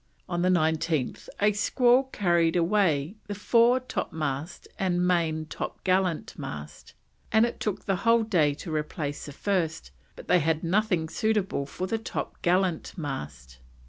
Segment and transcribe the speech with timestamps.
[0.27, 6.95] On the 19th a squall carried away the fore topmast and main topgallant mast,
[7.31, 11.67] and it took the whole day to replace the first, but they had nothing suitable
[11.67, 13.59] for the top gallant mast.